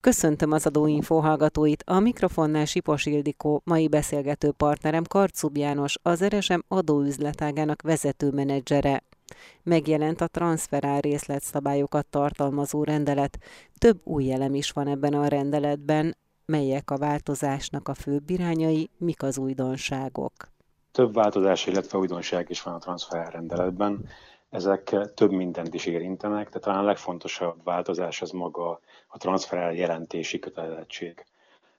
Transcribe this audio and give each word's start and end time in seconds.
Köszöntöm 0.00 0.52
az 0.52 0.66
Adóinfo 0.66 1.18
hallgatóit, 1.18 1.82
a 1.86 1.98
mikrofonnál 1.98 2.64
Sipos 2.64 3.06
Ildikó, 3.06 3.62
mai 3.64 3.88
beszélgető 3.88 4.52
partnerem 4.52 5.04
Karcub 5.04 5.56
János, 5.56 5.98
az 6.02 6.24
RSM 6.24 6.58
adóüzletágának 6.68 7.82
vezető 7.82 8.30
menedzsere. 8.30 9.02
Megjelent 9.62 10.20
a 10.20 10.26
transferál 10.26 11.00
részletszabályokat 11.00 12.06
tartalmazó 12.06 12.84
rendelet. 12.84 13.38
Több 13.78 14.00
új 14.04 14.32
elem 14.32 14.54
is 14.54 14.70
van 14.70 14.88
ebben 14.88 15.14
a 15.14 15.28
rendeletben. 15.28 16.16
Melyek 16.46 16.90
a 16.90 16.98
változásnak 16.98 17.88
a 17.88 17.94
főbb 17.94 18.30
irányai, 18.30 18.90
mik 18.98 19.22
az 19.22 19.38
újdonságok? 19.38 20.32
Több 20.92 21.14
változás, 21.14 21.66
illetve 21.66 21.98
újdonság 21.98 22.50
is 22.50 22.62
van 22.62 22.74
a 22.74 22.78
transferál 22.78 23.30
rendeletben 23.30 24.08
ezek 24.50 24.96
több 25.14 25.30
mindent 25.30 25.74
is 25.74 25.86
érintenek, 25.86 26.48
de 26.48 26.58
talán 26.58 26.78
a 26.78 26.86
legfontosabb 26.86 27.64
változás 27.64 28.22
az 28.22 28.30
maga 28.30 28.80
a 29.24 29.70
jelentési 29.70 30.38
kötelezettség. 30.38 31.24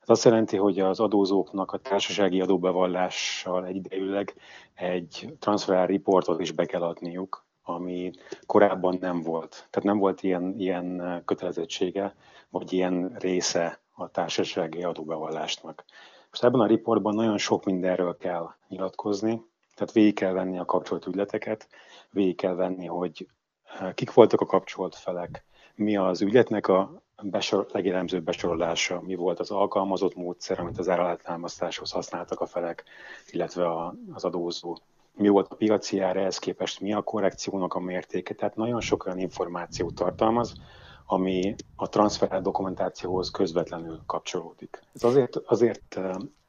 Ez 0.01 0.09
azt 0.09 0.23
jelenti, 0.23 0.57
hogy 0.57 0.79
az 0.79 0.99
adózóknak 0.99 1.71
a 1.71 1.77
társasági 1.77 2.41
adóbevallással 2.41 3.65
egyidejűleg 3.65 4.33
egy 4.73 5.35
transferál 5.39 5.87
reportot 5.87 6.39
is 6.39 6.51
be 6.51 6.65
kell 6.65 6.81
adniuk, 6.81 7.45
ami 7.63 8.11
korábban 8.45 8.97
nem 9.01 9.21
volt. 9.21 9.49
Tehát 9.49 9.83
nem 9.83 9.97
volt 9.97 10.23
ilyen, 10.23 10.53
ilyen 10.57 11.21
kötelezettsége, 11.25 12.15
vagy 12.49 12.73
ilyen 12.73 13.15
része 13.19 13.79
a 13.91 14.07
társasági 14.07 14.83
adóbevallásnak. 14.83 15.83
Most 16.29 16.43
ebben 16.43 16.59
a 16.59 16.65
riportban 16.65 17.15
nagyon 17.15 17.37
sok 17.37 17.65
mindenről 17.65 18.17
kell 18.17 18.49
nyilatkozni, 18.67 19.41
tehát 19.75 19.93
végig 19.93 20.15
kell 20.15 20.33
venni 20.33 20.59
a 20.59 20.65
kapcsolt 20.65 21.05
ügyleteket, 21.05 21.67
végig 22.09 22.35
kell 22.35 22.53
venni, 22.53 22.85
hogy 22.85 23.27
kik 23.93 24.13
voltak 24.13 24.41
a 24.41 24.45
kapcsolt 24.45 24.95
felek, 24.95 25.45
mi 25.75 25.97
az 25.97 26.21
ügyletnek 26.21 26.67
a 26.67 27.01
besor, 27.21 27.67
legjellemzőbb 27.71 28.23
besorolása, 28.23 29.01
mi 29.01 29.15
volt 29.15 29.39
az 29.39 29.51
alkalmazott 29.51 30.15
módszer, 30.15 30.59
amit 30.59 30.77
az 30.77 30.89
áralátámasztáshoz 30.89 31.91
használtak 31.91 32.39
a 32.39 32.45
felek, 32.45 32.83
illetve 33.31 33.65
a, 33.65 33.95
az 34.13 34.23
adózó. 34.23 34.77
Mi 35.13 35.27
volt 35.27 35.51
a 35.51 35.55
piaci 35.55 35.99
ár, 35.99 36.17
ehhez 36.17 36.37
képest 36.37 36.79
mi 36.79 36.93
a 36.93 37.01
korrekciónak 37.01 37.73
a 37.73 37.79
mértéke. 37.79 38.33
Tehát 38.33 38.55
nagyon 38.55 38.81
sok 38.81 39.05
olyan 39.05 39.19
információt 39.19 39.95
tartalmaz, 39.95 40.53
ami 41.05 41.55
a 41.75 41.89
transfer 41.89 42.41
dokumentációhoz 42.41 43.31
közvetlenül 43.31 43.99
kapcsolódik. 44.05 44.79
Ez 44.93 45.03
azért, 45.03 45.35
azért 45.35 45.99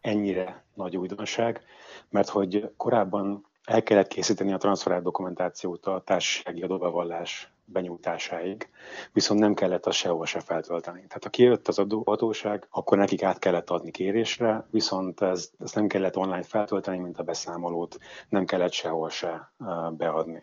ennyire 0.01 0.65
nagy 0.75 0.97
újdonság, 0.97 1.61
mert 2.09 2.29
hogy 2.29 2.71
korábban 2.77 3.47
el 3.65 3.83
kellett 3.83 4.09
készíteni 4.09 4.53
a 4.53 4.57
transferált 4.57 5.03
dokumentációt 5.03 5.87
a 5.87 6.03
társasági 6.05 6.63
adóbevallás 6.63 7.53
benyújtásáig, 7.73 8.69
viszont 9.13 9.41
nem 9.41 9.55
kellett 9.55 9.87
a 9.87 9.91
sehol 9.91 10.27
se 10.27 10.41
feltölteni. 10.41 10.99
Tehát 11.07 11.25
ha 11.25 11.31
kijött 11.31 11.69
az 11.69 11.79
adóhatóság, 11.79 12.67
akkor 12.71 12.99
nekik 12.99 13.23
át 13.23 13.39
kellett 13.39 13.71
adni 13.71 13.91
kérésre, 13.91 14.67
viszont 14.71 15.21
ez, 15.21 15.51
ezt 15.59 15.75
nem 15.75 15.87
kellett 15.87 16.17
online 16.17 16.43
feltölteni, 16.43 16.99
mint 16.99 17.19
a 17.19 17.23
beszámolót, 17.23 17.99
nem 18.29 18.45
kellett 18.45 18.73
sehol 18.73 19.11
se 19.11 19.53
beadni. 19.91 20.43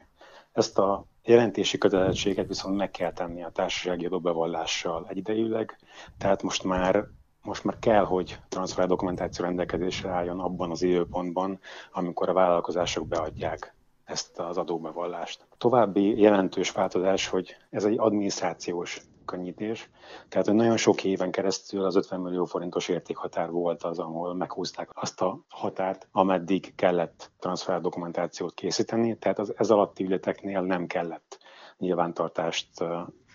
Ezt 0.51 0.79
a 0.79 1.05
jelentési 1.23 1.77
kötelezettséget 1.77 2.47
viszont 2.47 2.77
meg 2.77 2.91
kell 2.91 3.13
tenni 3.13 3.43
a 3.43 3.49
társasági 3.49 4.05
adóbevallással 4.05 5.05
egyidejűleg, 5.09 5.77
tehát 6.17 6.43
most 6.43 6.63
már 6.63 7.07
most 7.41 7.63
már 7.63 7.79
kell, 7.79 8.03
hogy 8.03 8.39
transfer 8.49 8.87
dokumentáció 8.87 9.45
rendelkezésre 9.45 10.09
álljon 10.09 10.39
abban 10.39 10.71
az 10.71 10.81
időpontban, 10.81 11.59
amikor 11.91 12.29
a 12.29 12.33
vállalkozások 12.33 13.07
beadják 13.07 13.75
ezt 14.07 14.39
az 14.39 14.57
adóbevallást. 14.57 15.47
További 15.57 16.19
jelentős 16.19 16.71
változás, 16.71 17.27
hogy 17.27 17.55
ez 17.69 17.85
egy 17.85 17.99
adminisztrációs 17.99 19.01
könnyítés. 19.25 19.89
Tehát, 20.29 20.45
hogy 20.45 20.55
nagyon 20.55 20.77
sok 20.77 21.03
éven 21.03 21.31
keresztül 21.31 21.83
az 21.83 21.95
50 21.95 22.19
millió 22.19 22.45
forintos 22.45 22.87
értékhatár 22.87 23.49
volt 23.51 23.83
az, 23.83 23.99
ahol 23.99 24.35
meghúzták 24.35 24.89
azt 24.93 25.21
a 25.21 25.39
határt, 25.49 26.07
ameddig 26.11 26.75
kellett 26.75 27.31
transfer 27.39 27.81
dokumentációt 27.81 28.53
készíteni, 28.53 29.17
tehát 29.17 29.39
az 29.39 29.53
ez 29.57 29.69
alatti 29.69 30.03
ügyleteknél 30.03 30.61
nem 30.61 30.87
kellett 30.87 31.37
nyilvántartást 31.77 32.69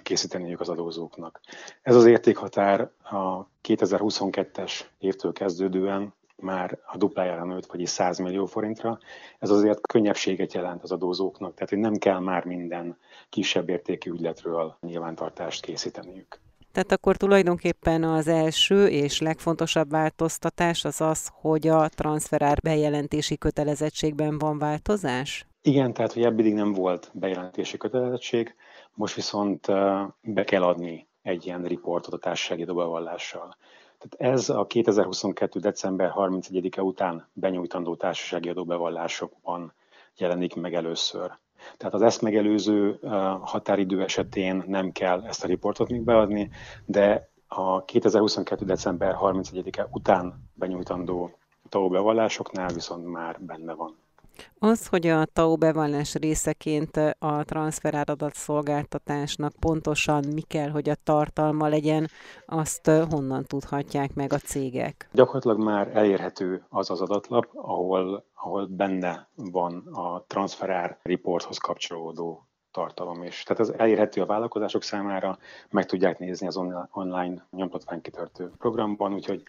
készíteniük 0.03 0.61
az 0.61 0.69
adózóknak. 0.69 1.41
Ez 1.83 1.97
az 1.97 2.05
értékhatár 2.07 2.81
a 3.03 3.47
2022-es 3.63 4.81
évtől 4.99 5.33
kezdődően 5.33 6.15
már 6.43 6.79
a 6.87 6.97
duplájára 6.97 7.45
nőtt, 7.45 7.67
vagyis 7.67 7.89
100 7.89 8.19
millió 8.19 8.47
forintra. 8.47 8.99
Ez 9.39 9.51
azért 9.51 9.87
könnyebbséget 9.87 10.53
jelent 10.53 10.83
az 10.83 10.93
adózóknak, 10.93 11.55
tehát 11.55 11.69
hogy 11.69 11.79
nem 11.79 11.95
kell 11.95 12.19
már 12.19 12.45
minden 12.45 12.99
kisebb 13.29 13.69
értékű 13.69 14.11
ügyletről 14.11 14.77
nyilvántartást 14.81 15.65
készíteniük. 15.65 16.41
Tehát 16.73 16.93
akkor 16.93 17.17
tulajdonképpen 17.17 18.05
az 18.05 18.29
első 18.29 18.87
és 18.87 19.21
legfontosabb 19.21 19.91
változtatás 19.91 20.85
az 20.85 21.01
az, 21.01 21.31
hogy 21.33 21.69
a 21.69 21.89
transferár 21.89 22.59
bejelentési 22.63 23.39
kötelezettségben 23.39 24.39
van 24.39 24.59
változás? 24.59 25.47
Igen, 25.63 25.93
tehát 25.93 26.13
hogy 26.13 26.23
ebből 26.23 26.53
nem 26.53 26.73
volt 26.73 27.11
bejelentési 27.13 27.77
kötelezettség, 27.77 28.55
most 28.95 29.15
viszont 29.15 29.67
be 30.21 30.45
kell 30.45 30.63
adni 30.63 31.07
egy 31.23 31.47
ilyen 31.47 31.65
riportot 31.65 32.13
a 32.13 32.19
társasági 32.19 32.63
adóbevallással. 32.63 33.57
Tehát 34.09 34.35
ez 34.35 34.49
a 34.49 34.67
2022. 34.67 35.61
december 35.61 36.13
31-e 36.17 36.83
után 36.83 37.29
benyújtandó 37.33 37.95
társasági 37.95 38.49
adóbevallásokban 38.49 39.73
jelenik 40.17 40.55
meg 40.55 40.75
először. 40.75 41.31
Tehát 41.77 41.95
az 41.95 42.03
ezt 42.03 42.23
megelőző 42.23 42.99
határidő 43.41 44.03
esetén 44.03 44.65
nem 44.67 44.93
kell 44.93 45.25
ezt 45.25 45.45
a 45.45 45.47
riportot 45.47 45.91
még 45.91 46.03
beadni, 46.03 46.51
de 46.85 47.31
a 47.47 47.85
2022. 47.85 48.65
december 48.65 49.17
31-e 49.21 49.89
után 49.91 50.51
benyújtandó 50.55 51.31
TAO 51.69 51.89
bevallásoknál 51.89 52.73
viszont 52.73 53.07
már 53.07 53.41
benne 53.41 53.75
van. 53.75 54.02
Az, 54.59 54.87
hogy 54.87 55.07
a 55.07 55.25
TAO 55.25 55.57
bevallás 55.57 56.15
részeként 56.15 56.97
a 57.19 57.45
transferáradat 57.45 58.35
szolgáltatásnak 58.35 59.53
pontosan 59.61 60.25
mi 60.35 60.41
kell, 60.41 60.71
hogy 60.71 60.89
a 60.89 60.97
tartalma 61.05 61.69
legyen, 61.69 62.09
azt 62.47 62.87
honnan 62.87 63.45
tudhatják 63.45 64.15
meg 64.15 64.33
a 64.33 64.39
cégek? 64.39 65.09
Gyakorlatilag 65.13 65.59
már 65.59 65.97
elérhető 65.97 66.65
az 66.69 66.91
az 66.91 67.01
adatlap, 67.01 67.49
ahol, 67.55 68.25
ahol 68.35 68.67
benne 68.67 69.29
van 69.35 69.87
a 69.93 70.25
transferár 70.27 70.99
reporthoz 71.03 71.59
kapcsolódó 71.59 72.47
tartalom 72.73 73.23
is. 73.23 73.43
Tehát 73.43 73.63
ez 73.63 73.69
elérhető 73.77 74.21
a 74.21 74.27
vállalkozások 74.27 74.83
számára, 74.83 75.39
meg 75.71 75.87
tudják 75.87 76.19
nézni 76.19 76.47
az 76.47 76.61
online 76.91 77.47
nyomtatványkitörtő 77.51 78.51
programban, 78.59 79.15
úgyhogy 79.15 79.43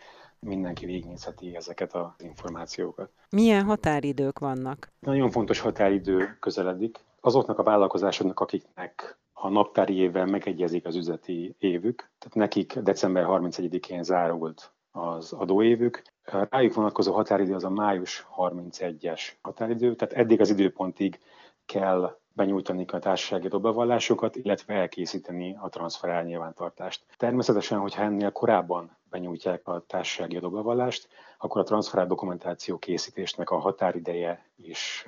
mindenki 0.44 0.86
végignézheti 0.86 1.56
ezeket 1.56 1.94
az 1.94 2.24
információkat. 2.24 3.10
Milyen 3.30 3.64
határidők 3.64 4.40
vannak? 4.40 4.92
Nagyon 5.00 5.30
fontos 5.30 5.60
határidő 5.60 6.38
közeledik. 6.40 7.00
Azoknak 7.22 7.60
a 7.60 7.64
vállalkozásoknak, 7.64 8.40
akiknek 8.40 9.18
a 9.34 9.50
naptári 9.50 9.96
évvel 9.96 10.26
megegyezik 10.26 10.86
az 10.86 10.96
üzleti 10.96 11.56
évük, 11.60 11.96
tehát 12.20 12.36
nekik 12.36 12.80
december 12.80 13.26
31-én 13.28 14.04
zárult 14.04 14.74
az 14.92 15.34
adóévük. 15.34 16.02
Rájuk 16.50 16.74
vonatkozó 16.74 17.14
határidő 17.14 17.54
az 17.54 17.64
a 17.64 17.70
május 17.70 18.28
31-es 18.38 19.22
határidő, 19.42 19.96
tehát 19.96 20.14
eddig 20.14 20.40
az 20.40 20.50
időpontig 20.50 21.20
kell 21.66 22.18
benyújtani 22.34 22.86
a 22.88 23.00
társasági 23.00 23.46
adóbevallásokat, 23.46 24.36
illetve 24.36 24.74
elkészíteni 24.74 25.58
a 25.60 25.70
transferál 25.70 26.24
nyilvántartást. 26.24 27.06
Természetesen, 27.18 27.80
hogyha 27.80 28.04
ennél 28.04 28.32
korábban 28.32 28.98
benyújtják 29.10 29.68
a 29.68 29.84
társasági 29.88 30.38
adóbevallást, 30.38 31.08
akkor 31.38 31.62
a 31.62 31.64
transferál 31.64 32.08
dokumentáció 32.08 32.78
készítésnek 32.78 33.50
a 33.50 33.58
határideje 33.60 34.46
is 34.56 35.06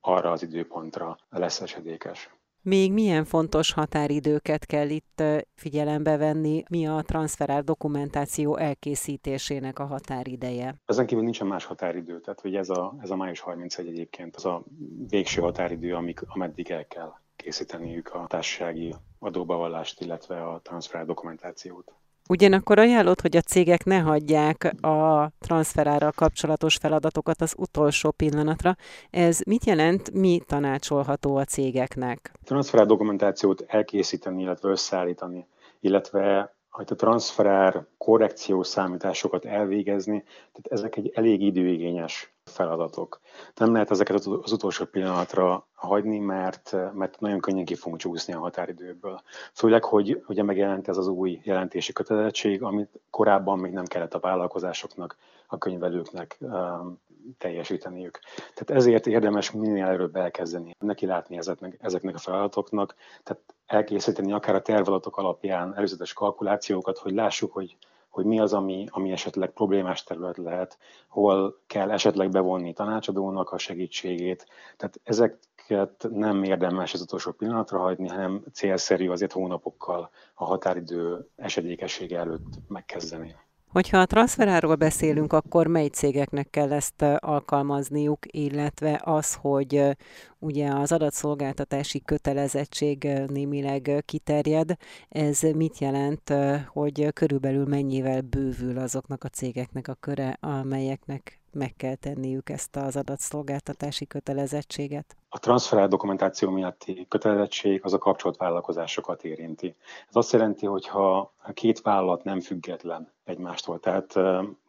arra 0.00 0.30
az 0.30 0.42
időpontra 0.42 1.18
lesz 1.30 1.60
esedékes. 1.60 2.30
Még 2.68 2.92
milyen 2.92 3.24
fontos 3.24 3.72
határidőket 3.72 4.66
kell 4.66 4.88
itt 4.88 5.22
figyelembe 5.54 6.16
venni, 6.16 6.62
mi 6.70 6.86
a 6.86 7.02
transferál 7.02 7.62
dokumentáció 7.62 8.56
elkészítésének 8.56 9.78
a 9.78 9.84
határideje? 9.84 10.74
Ezen 10.86 11.06
kívül 11.06 11.24
nincsen 11.24 11.46
más 11.46 11.64
határidő, 11.64 12.20
tehát 12.20 12.40
hogy 12.40 12.54
ez 12.54 12.68
a, 12.68 12.96
ez 13.00 13.10
a 13.10 13.16
május 13.16 13.40
31 13.40 13.86
egyébként 13.88 14.36
az 14.36 14.44
a 14.44 14.64
végső 15.08 15.40
határidő, 15.40 15.94
amik, 15.94 16.20
ameddig 16.26 16.70
el 16.70 16.86
kell 16.86 17.12
készíteniük 17.36 18.14
a 18.14 18.26
társasági 18.28 18.94
adóbevallást, 19.18 20.00
illetve 20.00 20.42
a 20.42 20.60
transferál 20.62 21.04
dokumentációt. 21.04 21.94
Ugyanakkor 22.28 22.78
ajánlott, 22.78 23.20
hogy 23.20 23.36
a 23.36 23.40
cégek 23.40 23.84
ne 23.84 23.98
hagyják 23.98 24.74
a 24.82 25.30
transferárral 25.38 26.12
kapcsolatos 26.12 26.76
feladatokat 26.76 27.40
az 27.40 27.54
utolsó 27.56 28.10
pillanatra. 28.10 28.76
Ez 29.10 29.40
mit 29.46 29.64
jelent, 29.64 30.12
mi 30.12 30.40
tanácsolható 30.46 31.36
a 31.36 31.44
cégeknek? 31.44 32.32
Transferár 32.44 32.86
dokumentációt 32.86 33.64
elkészíteni, 33.66 34.42
illetve 34.42 34.68
összeállítani, 34.68 35.46
illetve 35.80 36.54
a 36.86 36.94
transferár 36.94 37.86
korrekciós 37.98 38.66
számításokat 38.66 39.44
elvégezni, 39.44 40.22
tehát 40.22 40.66
ezek 40.80 40.96
egy 40.96 41.10
elég 41.14 41.42
időigényes 41.42 42.32
feladatok. 42.44 43.20
Nem 43.54 43.72
lehet 43.72 43.90
ezeket 43.90 44.16
az 44.26 44.52
utolsó 44.52 44.84
pillanatra 44.84 45.66
hagyni, 45.74 46.18
mert, 46.18 46.76
mert 46.94 47.20
nagyon 47.20 47.40
könnyen 47.40 47.64
ki 47.64 47.74
fogunk 47.74 48.00
csúszni 48.00 48.32
a 48.32 48.38
határidőből. 48.38 49.20
Főleg, 49.52 49.84
hogy 49.84 50.24
ugye 50.26 50.42
megjelent 50.42 50.88
ez 50.88 50.96
az 50.96 51.08
új 51.08 51.40
jelentési 51.44 51.92
kötelezettség, 51.92 52.62
amit 52.62 53.00
korábban 53.10 53.58
még 53.58 53.72
nem 53.72 53.84
kellett 53.84 54.14
a 54.14 54.18
vállalkozásoknak, 54.20 55.16
a 55.46 55.58
könyvelőknek 55.58 56.36
um, 56.40 57.00
teljesíteniük. 57.38 58.18
Tehát 58.36 58.82
ezért 58.82 59.06
érdemes 59.06 59.50
minél 59.50 59.84
előbb 59.84 60.16
elkezdeni, 60.16 60.74
neki 60.78 61.06
látni 61.06 61.36
ezeknek, 61.36 61.76
ezeknek 61.80 62.14
a 62.14 62.18
feladatoknak, 62.18 62.94
tehát 63.22 63.42
elkészíteni 63.66 64.32
akár 64.32 64.54
a 64.54 64.62
tervadatok 64.62 65.16
alapján 65.16 65.76
előzetes 65.76 66.12
kalkulációkat, 66.12 66.98
hogy 66.98 67.12
lássuk, 67.12 67.52
hogy 67.52 67.76
hogy 68.18 68.26
mi 68.26 68.40
az, 68.40 68.52
ami, 68.52 68.86
ami 68.90 69.12
esetleg 69.12 69.50
problémás 69.50 70.04
terület 70.04 70.36
lehet, 70.36 70.78
hol 71.08 71.60
kell 71.66 71.90
esetleg 71.90 72.30
bevonni 72.30 72.72
tanácsadónak 72.72 73.50
a 73.50 73.58
segítségét. 73.58 74.46
Tehát 74.76 75.00
ezeket 75.02 76.06
nem 76.10 76.42
érdemes 76.42 76.94
az 76.94 77.00
utolsó 77.00 77.32
pillanatra 77.32 77.78
hagyni, 77.78 78.08
hanem 78.08 78.44
célszerű 78.52 79.08
azért 79.10 79.32
hónapokkal 79.32 80.10
a 80.34 80.44
határidő 80.44 81.28
esedékessége 81.36 82.18
előtt 82.18 82.58
megkezdeni. 82.68 83.36
Hogyha 83.68 83.98
a 83.98 84.06
transferáról 84.06 84.74
beszélünk, 84.74 85.32
akkor 85.32 85.66
mely 85.66 85.86
cégeknek 85.86 86.50
kell 86.50 86.72
ezt 86.72 87.02
alkalmazniuk, 87.18 88.18
illetve 88.26 89.00
az, 89.04 89.34
hogy 89.34 89.96
ugye 90.38 90.72
az 90.72 90.92
adatszolgáltatási 90.92 92.02
kötelezettség 92.04 93.08
némileg 93.26 94.02
kiterjed, 94.04 94.76
ez 95.08 95.40
mit 95.40 95.78
jelent, 95.78 96.32
hogy 96.66 97.12
körülbelül 97.12 97.66
mennyivel 97.66 98.20
bővül 98.20 98.78
azoknak 98.78 99.24
a 99.24 99.28
cégeknek 99.28 99.88
a 99.88 99.94
köre, 99.94 100.36
amelyeknek 100.40 101.40
meg 101.52 101.74
kell 101.76 101.94
tenniük 101.94 102.50
ezt 102.50 102.76
az 102.76 102.96
adatszolgáltatási 102.96 104.06
kötelezettséget? 104.06 105.17
A 105.30 105.38
transferál 105.38 105.88
dokumentáció 105.88 106.50
miatti 106.50 107.06
kötelezettség 107.08 107.80
az 107.84 107.92
a 107.92 107.98
kapcsolatvállalkozásokat 107.98 109.24
érinti. 109.24 109.76
Ez 110.08 110.16
azt 110.16 110.32
jelenti, 110.32 110.66
hogy 110.66 110.86
ha 110.86 111.32
a 111.42 111.52
két 111.52 111.80
vállalat 111.80 112.24
nem 112.24 112.40
független 112.40 113.12
egymástól, 113.24 113.80
tehát 113.80 114.14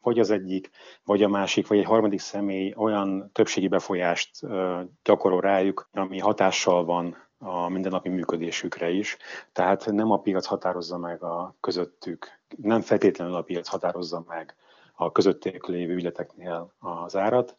vagy 0.01 0.19
az 0.19 0.29
egyik, 0.29 0.69
vagy 1.03 1.23
a 1.23 1.27
másik, 1.27 1.67
vagy 1.67 1.77
egy 1.77 1.85
harmadik 1.85 2.19
személy 2.19 2.73
olyan 2.77 3.29
többségi 3.33 3.67
befolyást 3.67 4.39
gyakorol 5.03 5.41
rájuk, 5.41 5.89
ami 5.93 6.19
hatással 6.19 6.85
van 6.85 7.15
a 7.37 7.69
mindennapi 7.69 8.09
működésükre 8.09 8.89
is. 8.89 9.17
Tehát 9.51 9.85
nem 9.91 10.11
a 10.11 10.19
piac 10.19 10.45
határozza 10.45 10.97
meg 10.97 11.23
a 11.23 11.55
közöttük, 11.59 12.27
nem 12.55 12.81
feltétlenül 12.81 13.35
a 13.35 13.41
piac 13.41 13.67
határozza 13.67 14.23
meg 14.27 14.55
a 14.95 15.11
közöttük 15.11 15.67
lévő 15.67 15.93
ügyleteknél 15.93 16.73
az 16.79 17.15
árat, 17.15 17.55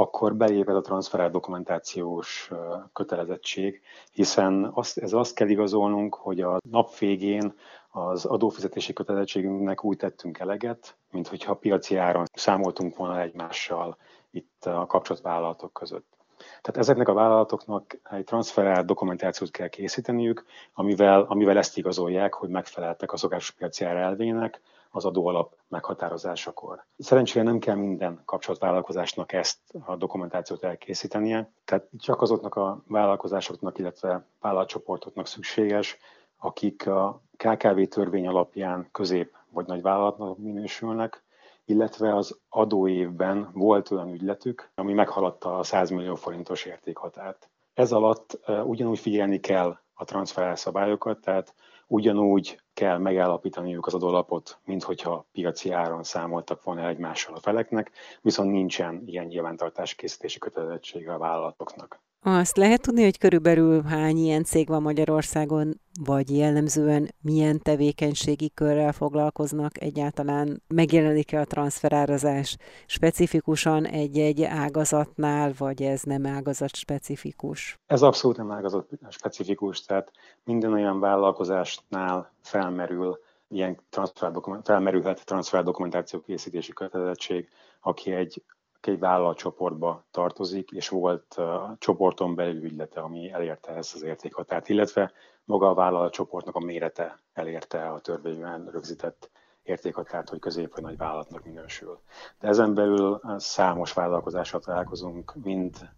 akkor 0.00 0.36
beléped 0.36 0.76
a 0.76 0.80
transferált 0.80 1.32
dokumentációs 1.32 2.50
kötelezettség, 2.92 3.82
hiszen 4.12 4.70
azt, 4.74 4.98
ez 4.98 5.12
azt 5.12 5.34
kell 5.34 5.48
igazolnunk, 5.48 6.14
hogy 6.14 6.40
a 6.40 6.58
nap 6.70 6.98
végén 6.98 7.54
az 7.90 8.24
adófizetési 8.24 8.92
kötelezettségünknek 8.92 9.84
úgy 9.84 9.96
tettünk 9.96 10.38
eleget, 10.38 10.96
mint 11.10 11.28
hogyha 11.28 11.54
piaci 11.54 11.96
áron 11.96 12.24
számoltunk 12.32 12.96
volna 12.96 13.20
egymással 13.20 13.96
itt 14.30 14.64
a 14.64 14.86
kapcsolatvállalatok 14.86 15.72
között. 15.72 16.16
Tehát 16.36 16.76
ezeknek 16.80 17.08
a 17.08 17.12
vállalatoknak 17.14 17.98
egy 18.10 18.24
transferált 18.24 18.86
dokumentációt 18.86 19.50
kell 19.50 19.68
készíteniük, 19.68 20.44
amivel, 20.72 21.20
amivel 21.28 21.58
ezt 21.58 21.76
igazolják, 21.76 22.34
hogy 22.34 22.48
megfeleltek 22.48 23.12
a 23.12 23.16
szokásos 23.16 23.50
piaci 23.50 23.84
elvének, 23.84 24.60
az 24.90 25.04
adóalap 25.04 25.56
meghatározásakor. 25.68 26.84
Szerencsére 26.98 27.44
nem 27.44 27.58
kell 27.58 27.74
minden 27.74 28.22
kapcsolatvállalkozásnak 28.24 29.32
ezt 29.32 29.58
a 29.86 29.96
dokumentációt 29.96 30.64
elkészítenie, 30.64 31.52
tehát 31.64 31.88
csak 31.98 32.22
azoknak 32.22 32.54
a 32.54 32.82
vállalkozásoknak, 32.86 33.78
illetve 33.78 34.26
vállalatcsoportoknak 34.40 35.26
szükséges, 35.26 35.98
akik 36.36 36.86
a 36.86 37.22
KKV 37.36 37.80
törvény 37.82 38.26
alapján 38.26 38.88
közép 38.92 39.36
vagy 39.50 39.66
nagy 39.66 39.82
vállalatnak 39.82 40.38
minősülnek, 40.38 41.22
illetve 41.64 42.16
az 42.16 42.38
adóévben 42.48 43.50
volt 43.52 43.90
olyan 43.90 44.08
ügyletük, 44.08 44.70
ami 44.74 44.92
meghaladta 44.92 45.58
a 45.58 45.62
100 45.62 45.90
millió 45.90 46.14
forintos 46.14 46.64
értékhatárt. 46.64 47.50
Ez 47.74 47.92
alatt 47.92 48.38
ugyanúgy 48.64 48.98
figyelni 48.98 49.40
kell 49.40 49.78
a 49.94 50.04
transferelszabályokat, 50.04 51.20
tehát 51.20 51.54
ugyanúgy 51.86 52.60
kell 52.78 52.98
megállapítaniuk 52.98 53.86
az 53.86 53.94
adólapot, 53.94 54.58
mint 54.64 54.82
hogyha 54.82 55.26
piaci 55.32 55.70
áron 55.70 56.02
számoltak 56.02 56.62
volna 56.62 56.88
egymással 56.88 57.34
a 57.34 57.40
feleknek, 57.40 57.90
viszont 58.20 58.50
nincsen 58.50 59.02
ilyen 59.06 59.26
nyilvántartás 59.26 59.94
készítési 59.94 60.38
kötelezettsége 60.38 61.12
a 61.12 61.18
vállalatoknak. 61.18 62.00
Azt 62.20 62.56
lehet 62.56 62.82
tudni, 62.82 63.02
hogy 63.02 63.18
körülbelül 63.18 63.82
hány 63.82 64.16
ilyen 64.16 64.44
cég 64.44 64.68
van 64.68 64.82
Magyarországon, 64.82 65.80
vagy 66.04 66.36
jellemzően 66.36 67.14
milyen 67.20 67.60
tevékenységi 67.62 68.50
körrel 68.54 68.92
foglalkoznak 68.92 69.80
egyáltalán? 69.80 70.62
Megjelenik-e 70.68 71.40
a 71.40 71.44
transferárazás 71.44 72.56
specifikusan 72.86 73.86
egy-egy 73.86 74.42
ágazatnál, 74.42 75.52
vagy 75.58 75.82
ez 75.82 76.02
nem 76.02 76.26
ágazat 76.26 76.74
specifikus? 76.74 77.78
Ez 77.86 78.02
abszolút 78.02 78.36
nem 78.36 78.50
ágazat 78.50 78.88
specifikus, 79.08 79.84
tehát 79.84 80.10
minden 80.44 80.72
olyan 80.72 81.00
vállalkozásnál 81.00 82.32
felmerül 82.42 83.18
ilyen 83.48 83.80
transfer 83.90 84.32
felmerülhet 84.62 85.24
transfer 85.24 85.62
dokumentáció 85.62 86.20
készítési 86.20 86.72
kötelezettség, 86.72 87.48
aki 87.80 88.10
egy 88.10 88.42
egy 88.86 88.98
vállalatcsoportba 88.98 90.06
tartozik, 90.10 90.70
és 90.70 90.88
volt 90.88 91.34
a 91.34 91.76
csoporton 91.78 92.34
belül 92.34 92.64
ügylete, 92.64 93.00
ami 93.00 93.30
elérte 93.32 93.72
ezt 93.72 93.94
az 93.94 94.02
értékhatárt, 94.02 94.68
illetve 94.68 95.12
maga 95.44 95.68
a 95.68 95.74
vállalatcsoportnak 95.74 96.54
a 96.54 96.60
mérete 96.60 97.18
elérte 97.32 97.88
a 97.88 98.00
törvényben 98.00 98.68
rögzített 98.70 99.30
értékhatárt, 99.68 100.28
hogy 100.28 100.38
közép 100.38 100.74
vagy 100.74 100.82
nagy 100.82 100.96
vállalatnak 100.96 101.44
minősül. 101.44 102.00
De 102.40 102.48
ezen 102.48 102.74
belül 102.74 103.20
számos 103.36 103.92
vállalkozással 103.92 104.60
találkozunk, 104.60 105.34
mind 105.42 105.90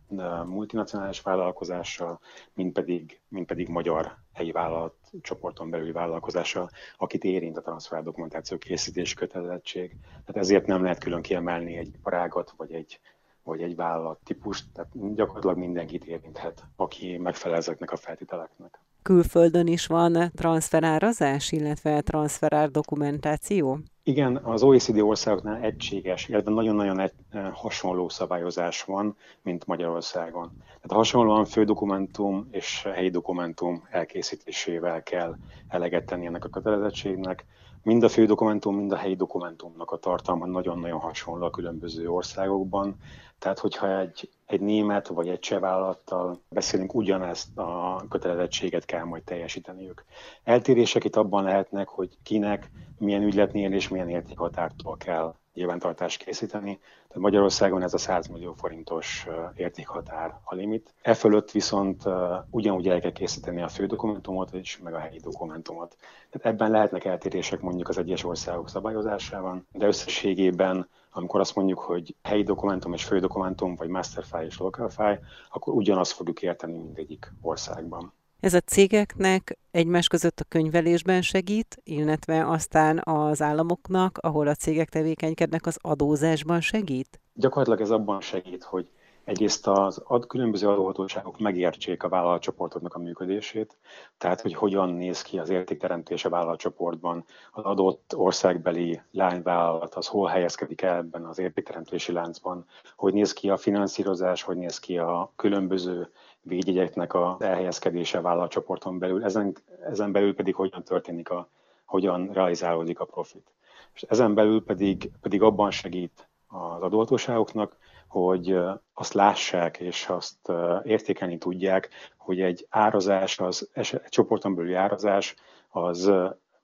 multinacionális 0.46 1.20
vállalkozással, 1.20 2.20
mind 2.52 2.72
pedig, 2.72 3.20
mind 3.28 3.46
pedig 3.46 3.68
magyar 3.68 4.16
helyi 4.32 4.52
vállalat 4.52 4.94
csoporton 5.20 5.70
belüli 5.70 5.92
vállalkozással, 5.92 6.70
akit 6.96 7.24
érint 7.24 7.56
a 7.56 7.62
transfer 7.62 8.02
dokumentáció 8.02 8.58
készítés 8.58 9.14
kötelezettség. 9.14 9.96
Tehát 10.10 10.42
ezért 10.42 10.66
nem 10.66 10.82
lehet 10.82 10.98
külön 10.98 11.22
kiemelni 11.22 11.76
egy 11.76 11.98
parágat 12.02 12.52
vagy 12.56 12.72
egy, 12.72 13.00
vagy 13.42 13.62
egy 13.62 13.76
vállalat 13.76 14.20
típust, 14.24 14.72
tehát 14.72 15.14
gyakorlatilag 15.14 15.56
mindenkit 15.56 16.04
érinthet, 16.04 16.64
aki 16.76 17.18
megfelel 17.18 17.56
ezeknek 17.56 17.92
a 17.92 17.96
feltételeknek 17.96 18.78
külföldön 19.02 19.66
is 19.66 19.86
van 19.86 20.30
transferárazás, 20.34 21.52
illetve 21.52 22.00
transferár 22.00 22.70
dokumentáció? 22.70 23.78
Igen, 24.02 24.36
az 24.36 24.62
OECD 24.62 24.98
országoknál 24.98 25.62
egységes, 25.62 26.28
illetve 26.28 26.50
nagyon-nagyon 26.50 27.00
egy, 27.00 27.12
eh, 27.30 27.50
hasonló 27.52 28.08
szabályozás 28.08 28.82
van, 28.82 29.16
mint 29.42 29.66
Magyarországon. 29.66 30.52
Tehát 30.56 30.92
hasonlóan 30.92 31.44
fő 31.44 31.64
dokumentum 31.64 32.48
és 32.50 32.82
helyi 32.94 33.10
dokumentum 33.10 33.86
elkészítésével 33.90 35.02
kell 35.02 35.36
eleget 35.68 36.06
tenni 36.06 36.26
ennek 36.26 36.44
a 36.44 36.48
kötelezettségnek. 36.48 37.44
Mind 37.82 38.02
a 38.02 38.08
fő 38.08 38.26
dokumentum, 38.26 38.76
mind 38.76 38.92
a 38.92 38.96
helyi 38.96 39.14
dokumentumnak 39.16 39.90
a 39.90 39.96
tartalma 39.96 40.46
nagyon-nagyon 40.46 41.00
hasonló 41.00 41.44
a 41.46 41.50
különböző 41.50 42.08
országokban. 42.08 42.96
Tehát, 43.38 43.58
hogyha 43.58 43.98
egy, 43.98 44.28
egy 44.46 44.60
német 44.60 45.08
vagy 45.08 45.28
egy 45.28 45.38
cseh 45.38 45.60
vállalattal 45.60 46.40
beszélünk, 46.48 46.94
ugyanezt 46.94 47.58
a 47.58 48.02
kötelezettséget 48.08 48.84
kell 48.84 49.04
majd 49.04 49.22
teljesíteniük. 49.22 50.04
Eltérések 50.44 51.04
itt 51.04 51.16
abban 51.16 51.44
lehetnek, 51.44 51.88
hogy 51.88 52.18
kinek, 52.22 52.70
milyen 52.98 53.22
ügyletnél 53.22 53.72
és 53.72 53.88
milyen 53.88 54.08
értékhatártól 54.08 54.96
kell 54.96 55.34
nyilvántartást 55.54 56.24
készíteni. 56.24 56.78
Tehát 56.78 57.22
Magyarországon 57.22 57.82
ez 57.82 57.94
a 57.94 57.98
100 57.98 58.26
millió 58.26 58.52
forintos 58.52 59.26
értékhatár 59.56 60.40
a 60.44 60.54
limit. 60.54 60.94
E 61.02 61.14
fölött 61.14 61.50
viszont 61.50 62.02
ugyanúgy 62.50 62.88
el 62.88 63.00
kell 63.00 63.12
készíteni 63.12 63.62
a 63.62 63.68
fő 63.68 63.86
dokumentumot 63.86 64.52
és 64.52 64.78
meg 64.78 64.94
a 64.94 64.98
helyi 64.98 65.18
dokumentumot. 65.18 65.96
Tehát 66.30 66.54
ebben 66.54 66.70
lehetnek 66.70 67.04
eltérések 67.04 67.60
mondjuk 67.60 67.88
az 67.88 67.98
egyes 67.98 68.24
országok 68.24 68.68
szabályozásában, 68.68 69.66
de 69.72 69.86
összességében 69.86 70.88
amikor 71.12 71.40
azt 71.40 71.54
mondjuk, 71.54 71.78
hogy 71.78 72.16
helyi 72.22 72.42
dokumentum 72.42 72.92
és 72.92 73.04
fő 73.04 73.18
dokumentum, 73.18 73.74
vagy 73.74 73.88
master 73.88 74.24
file 74.24 74.44
és 74.44 74.58
local 74.58 74.88
file, 74.88 75.20
akkor 75.50 75.74
ugyanazt 75.74 76.12
fogjuk 76.12 76.42
érteni 76.42 76.78
mindegyik 76.78 77.32
országban. 77.40 78.12
Ez 78.40 78.54
a 78.54 78.60
cégeknek 78.60 79.58
egymás 79.70 80.06
között 80.06 80.40
a 80.40 80.44
könyvelésben 80.48 81.22
segít, 81.22 81.76
illetve 81.82 82.46
aztán 82.46 83.00
az 83.04 83.42
államoknak, 83.42 84.18
ahol 84.20 84.46
a 84.46 84.54
cégek 84.54 84.88
tevékenykednek, 84.88 85.66
az 85.66 85.78
adózásban 85.80 86.60
segít? 86.60 87.20
Gyakorlatilag 87.34 87.80
ez 87.80 87.90
abban 87.90 88.20
segít, 88.20 88.62
hogy 88.62 88.90
egyrészt 89.24 89.66
az 89.66 90.02
ad, 90.04 90.26
különböző 90.26 90.68
adóhatóságok 90.68 91.38
megértsék 91.38 92.02
a 92.02 92.08
vállalatcsoportoknak 92.08 92.94
a 92.94 92.98
működését, 92.98 93.76
tehát 94.18 94.40
hogy 94.40 94.54
hogyan 94.54 94.88
néz 94.88 95.22
ki 95.22 95.38
az 95.38 95.48
értékteremtés 95.50 96.24
a 96.24 96.28
vállalatcsoportban, 96.28 97.24
az 97.52 97.64
adott 97.64 98.16
országbeli 98.16 99.00
lányvállalat, 99.10 99.94
az 99.94 100.06
hol 100.06 100.28
helyezkedik 100.28 100.82
el 100.82 100.96
ebben 100.96 101.24
az 101.24 101.38
értékteremtési 101.38 102.12
láncban, 102.12 102.66
hogy 102.96 103.12
néz 103.12 103.32
ki 103.32 103.50
a 103.50 103.56
finanszírozás, 103.56 104.42
hogy 104.42 104.56
néz 104.56 104.78
ki 104.78 104.98
a 104.98 105.32
különböző 105.36 106.10
védjegyeknek 106.40 107.14
a 107.14 107.36
elhelyezkedése 107.40 108.20
vállalatcsoporton 108.20 108.98
belül, 108.98 109.24
ezen, 109.24 109.56
ezen 109.84 110.12
belül 110.12 110.34
pedig 110.34 110.54
hogyan 110.54 110.84
történik 110.84 111.30
a, 111.30 111.48
hogyan 111.84 112.30
realizálódik 112.32 113.00
a 113.00 113.04
profit. 113.04 113.52
És 113.94 114.02
ezen 114.02 114.34
belül 114.34 114.64
pedig, 114.64 115.10
pedig 115.20 115.42
abban 115.42 115.70
segít 115.70 116.28
az 116.48 116.82
adóhatóságoknak, 116.82 117.76
hogy 118.08 118.58
azt 118.94 119.12
lássák 119.12 119.78
és 119.78 120.08
azt 120.08 120.52
értékelni 120.82 121.38
tudják, 121.38 121.88
hogy 122.16 122.40
egy 122.40 122.66
árazás, 122.68 123.38
az, 123.38 123.70
egy 123.72 124.00
csoporton 124.08 124.54
belüli 124.54 124.74
árazás, 124.74 125.34
az 125.68 126.12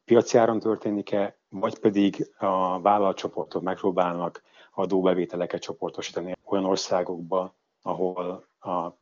piaci 0.05 0.39
áron 0.39 0.59
történik-e, 0.59 1.37
vagy 1.49 1.79
pedig 1.79 2.33
a 2.39 2.81
vállalatcsoportok 2.81 3.63
megpróbálnak 3.63 4.43
adóbevételeket 4.75 5.61
csoportosítani 5.61 6.37
olyan 6.45 6.65
országokba, 6.65 7.55
ahol 7.83 8.46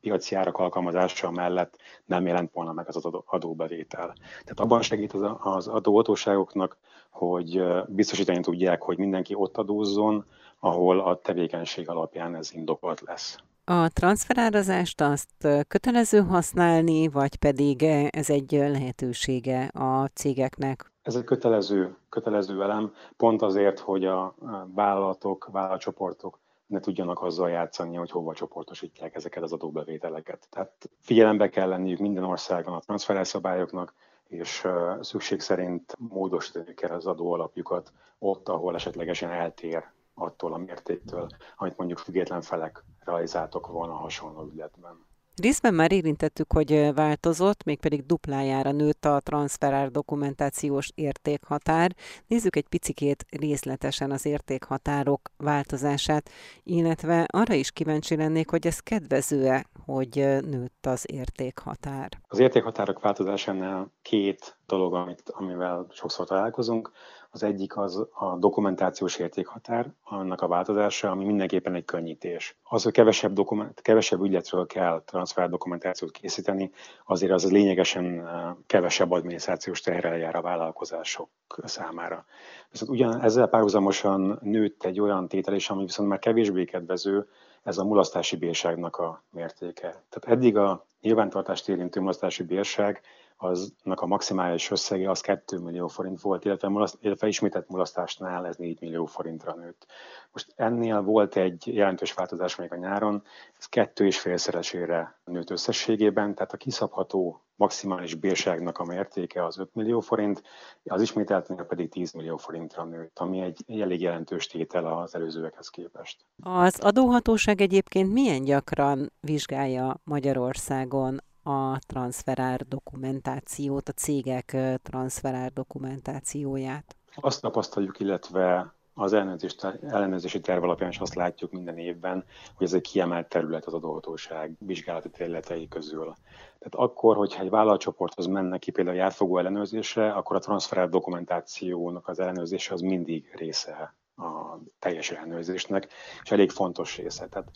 piaci 0.04 0.34
árak 0.34 0.58
alkalmazása 0.58 1.30
mellett 1.30 1.76
nem 2.04 2.26
jelent 2.26 2.52
volna 2.52 2.72
meg 2.72 2.88
az 2.88 3.04
adóbevétel. 3.24 4.14
Tehát 4.30 4.60
abban 4.60 4.82
segít 4.82 5.12
az 5.42 5.68
adóhatóságoknak, 5.68 6.76
hogy 7.10 7.62
biztosítani 7.86 8.40
tudják, 8.40 8.82
hogy 8.82 8.98
mindenki 8.98 9.34
ott 9.34 9.56
adózzon, 9.56 10.24
ahol 10.60 11.00
a 11.00 11.20
tevékenység 11.20 11.88
alapján 11.88 12.34
ez 12.34 12.52
indokolt 12.52 13.00
lesz. 13.00 13.38
A 13.64 13.88
transferárazást 13.88 15.00
azt 15.00 15.48
kötelező 15.68 16.20
használni, 16.20 17.08
vagy 17.08 17.36
pedig 17.36 17.82
ez 18.10 18.30
egy 18.30 18.52
lehetősége 18.52 19.64
a 19.64 20.06
cégeknek? 20.06 20.92
Ez 21.02 21.14
egy 21.14 21.24
kötelező, 21.24 21.96
kötelező 22.08 22.62
elem, 22.62 22.92
pont 23.16 23.42
azért, 23.42 23.78
hogy 23.78 24.04
a 24.04 24.34
vállalatok, 24.74 25.48
vállalatcsoportok 25.52 26.42
ne 26.74 26.80
tudjanak 26.80 27.22
azzal 27.22 27.50
játszani, 27.50 27.96
hogy 27.96 28.10
hova 28.10 28.34
csoportosítják 28.34 29.14
ezeket 29.14 29.42
az 29.42 29.52
adóbevételeket. 29.52 30.46
Tehát 30.50 30.90
figyelembe 31.00 31.48
kell 31.48 31.68
lenniük 31.68 31.98
minden 31.98 32.24
országban 32.24 32.74
a 32.74 32.80
transferelszabályoknak, 32.80 33.94
és 34.28 34.66
szükség 35.00 35.40
szerint 35.40 35.94
módosítani 35.98 36.74
kell 36.74 36.90
az 36.90 37.06
adóalapjukat 37.06 37.92
ott, 38.18 38.48
ahol 38.48 38.74
esetlegesen 38.74 39.30
eltér 39.30 39.84
attól 40.14 40.52
a 40.52 40.56
mértéktől, 40.56 41.28
amit 41.56 41.76
mondjuk 41.76 41.98
független 41.98 42.40
felek 42.40 42.84
realizáltak 43.04 43.66
volna 43.66 43.94
hasonló 43.94 44.44
ügyletben. 44.52 45.06
Részben 45.42 45.74
már 45.74 45.92
érintettük, 45.92 46.52
hogy 46.52 46.94
változott, 46.94 47.64
mégpedig 47.64 48.06
duplájára 48.06 48.72
nőtt 48.72 49.04
a 49.04 49.20
transferár 49.20 49.90
dokumentációs 49.90 50.90
értékhatár. 50.94 51.94
Nézzük 52.26 52.56
egy 52.56 52.68
picikét 52.68 53.26
részletesen 53.30 54.10
az 54.10 54.26
értékhatárok 54.26 55.20
változását, 55.36 56.30
illetve 56.62 57.26
arra 57.32 57.54
is 57.54 57.70
kíváncsi 57.70 58.16
lennék, 58.16 58.50
hogy 58.50 58.66
ez 58.66 58.78
kedvező-e, 58.78 59.66
hogy 59.84 60.14
nőtt 60.40 60.86
az 60.86 61.04
értékhatár. 61.12 62.08
Az 62.28 62.38
értékhatárok 62.38 63.00
változásánál 63.00 63.92
két 64.02 64.58
dolog, 64.66 64.94
amit, 64.94 65.22
amivel 65.26 65.86
sokszor 65.90 66.26
találkozunk. 66.26 66.92
Az 67.34 67.42
egyik 67.42 67.76
az 67.76 68.06
a 68.12 68.36
dokumentációs 68.38 69.16
értékhatár, 69.16 69.92
annak 70.02 70.40
a 70.40 70.48
változása, 70.48 71.10
ami 71.10 71.24
mindenképpen 71.24 71.74
egy 71.74 71.84
könnyítés. 71.84 72.56
Az, 72.62 72.82
hogy 72.82 72.92
kevesebb, 72.92 73.32
dokument, 73.32 73.80
kevesebb 73.80 74.20
ügyletről 74.20 74.66
kell 74.66 75.02
transfer 75.04 75.48
dokumentációt 75.48 76.10
készíteni, 76.10 76.70
azért 77.04 77.32
az 77.32 77.50
lényegesen 77.50 78.28
kevesebb 78.66 79.10
adminisztrációs 79.10 79.80
terrel 79.80 80.16
jár 80.16 80.34
a 80.34 80.40
vállalkozások 80.40 81.30
számára. 81.64 82.24
Viszont 82.70 82.90
ugyan 82.90 83.20
ezzel 83.20 83.46
párhuzamosan 83.46 84.38
nőtt 84.42 84.84
egy 84.84 85.00
olyan 85.00 85.28
tétel 85.28 85.54
is, 85.54 85.70
ami 85.70 85.82
viszont 85.82 86.08
már 86.08 86.18
kevésbé 86.18 86.64
kedvező, 86.64 87.28
ez 87.62 87.78
a 87.78 87.84
mulasztási 87.84 88.36
bírságnak 88.36 88.96
a 88.96 89.22
mértéke. 89.30 89.88
Tehát 89.88 90.38
eddig 90.38 90.56
a 90.56 90.86
nyilvántartást 91.00 91.68
érintő 91.68 92.00
mulasztási 92.00 92.42
bírság 92.42 93.00
aznak 93.36 94.00
a 94.00 94.06
maximális 94.06 94.70
összege 94.70 95.10
az 95.10 95.20
2 95.20 95.58
millió 95.58 95.86
forint 95.86 96.20
volt, 96.20 96.44
illetve, 96.44 96.68
mulaszt, 96.68 96.96
illetve 97.00 97.26
ismételt 97.26 97.68
mulasztásnál 97.68 98.46
ez 98.46 98.56
4 98.56 98.80
millió 98.80 99.04
forintra 99.04 99.54
nőtt. 99.54 99.86
Most 100.32 100.52
ennél 100.56 101.02
volt 101.02 101.36
egy 101.36 101.74
jelentős 101.74 102.12
változás 102.12 102.56
még 102.56 102.72
a 102.72 102.76
nyáron, 102.76 103.22
ez 103.58 103.66
kettő 103.66 104.06
és 104.06 104.20
félszeresére 104.20 105.18
nőtt 105.24 105.50
összességében, 105.50 106.34
tehát 106.34 106.52
a 106.52 106.56
kiszabható 106.56 107.44
maximális 107.56 108.14
bírságnak 108.14 108.78
a 108.78 108.84
mértéke 108.84 109.44
az 109.44 109.58
5 109.58 109.74
millió 109.74 110.00
forint, 110.00 110.42
az 110.84 111.02
ismételtnél 111.02 111.64
pedig 111.64 111.88
10 111.88 112.12
millió 112.12 112.36
forintra 112.36 112.84
nőtt, 112.84 113.18
ami 113.18 113.40
egy 113.40 113.80
elég 113.80 114.00
jelentős 114.00 114.46
tétel 114.46 114.86
az 114.86 115.14
előzőekhez 115.14 115.68
képest. 115.68 116.24
Az 116.42 116.80
adóhatóság 116.80 117.60
egyébként 117.60 118.12
milyen 118.12 118.44
gyakran 118.44 119.12
vizsgálja 119.20 120.00
Magyarországon 120.04 121.20
a 121.44 121.78
transferár 121.86 122.66
dokumentációt, 122.68 123.88
a 123.88 123.92
cégek 123.92 124.56
transferár 124.82 125.52
dokumentációját? 125.52 126.96
Azt 127.14 127.40
tapasztaljuk, 127.40 128.00
illetve 128.00 128.74
az 128.94 129.12
ellenőrzési 129.12 130.40
terv 130.40 130.62
alapján 130.62 130.90
is 130.90 130.98
azt 130.98 131.14
látjuk 131.14 131.52
minden 131.52 131.78
évben, 131.78 132.24
hogy 132.54 132.66
ez 132.66 132.72
egy 132.72 132.80
kiemelt 132.80 133.28
terület 133.28 133.64
az 133.64 133.74
adóhatóság 133.74 134.56
vizsgálati 134.58 135.10
területei 135.10 135.68
közül. 135.68 136.14
Tehát 136.58 136.88
akkor, 136.88 137.16
hogyha 137.16 137.42
egy 137.42 137.50
vállalatcsoporthoz 137.50 138.26
mennek 138.26 138.60
ki 138.60 138.70
például 138.70 138.96
járfogó 138.96 139.38
ellenőrzésre, 139.38 140.12
akkor 140.12 140.36
a 140.36 140.38
transferár 140.38 140.88
dokumentációnak 140.88 142.08
az 142.08 142.18
ellenőrzése 142.18 142.74
az 142.74 142.80
mindig 142.80 143.34
része 143.36 143.94
a 144.16 144.58
teljes 144.78 145.10
ellenőrzésnek, 145.10 145.88
és 146.22 146.30
elég 146.30 146.50
fontos 146.50 146.96
része. 146.96 147.26
Tehát, 147.28 147.50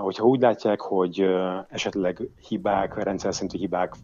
hogyha 0.00 0.24
úgy 0.24 0.40
látják, 0.40 0.80
hogy 0.80 1.20
esetleg 1.68 2.28
hibák, 2.48 2.94
rendszer 2.94 3.34
szintű 3.34 3.58
hibák 3.58 3.94